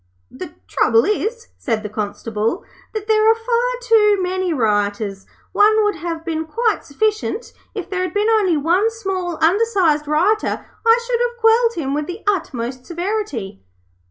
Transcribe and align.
'The 0.31 0.55
trouble 0.67 1.05
is,' 1.05 1.49
said 1.59 1.83
the 1.83 1.87
Constable, 1.87 2.65
'that 2.91 3.05
there 3.07 3.29
are 3.29 3.35
far 3.35 3.71
too 3.83 4.17
many 4.19 4.51
rioters. 4.51 5.27
One 5.51 5.83
would 5.83 5.97
have 5.97 6.25
been 6.25 6.45
quite 6.47 6.83
sufficient. 6.83 7.53
If 7.75 7.87
there 7.87 8.01
had 8.01 8.13
been 8.15 8.27
only 8.27 8.57
one 8.57 8.89
small 8.89 9.37
undersized 9.45 10.07
rioter, 10.07 10.65
I 10.83 10.99
should 11.05 11.19
have 11.21 11.37
quelled 11.39 11.75
him 11.75 11.93
with 11.93 12.07
the 12.07 12.23
utmost 12.25 12.87
severity.' 12.87 13.61